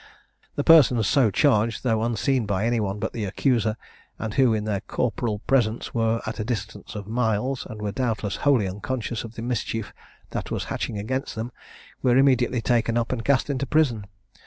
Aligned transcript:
The 0.55 0.63
persons 0.63 1.05
so 1.05 1.29
charged, 1.29 1.83
though 1.83 2.01
unseen 2.01 2.47
by 2.47 2.65
any 2.65 2.79
one 2.79 2.97
but 2.97 3.13
the 3.13 3.23
accuser, 3.25 3.77
and 4.17 4.33
who 4.33 4.51
in 4.51 4.63
their 4.63 4.81
corporal 4.81 5.37
presence 5.45 5.93
were 5.93 6.23
at 6.25 6.39
a 6.39 6.43
distance 6.43 6.95
of 6.95 7.05
miles, 7.05 7.67
and 7.69 7.79
were 7.79 7.91
doubtless 7.91 8.37
wholly 8.37 8.67
unconscious 8.67 9.23
of 9.23 9.35
the 9.35 9.43
mischief 9.43 9.93
that 10.31 10.49
was 10.49 10.63
hatching 10.73 10.97
against 10.97 11.35
them, 11.35 11.51
were 12.01 12.17
immediately 12.17 12.61
taken 12.63 12.97
up, 12.97 13.11
and 13.11 13.23
cast 13.23 13.47
into 13.47 13.67
prison. 13.67 14.07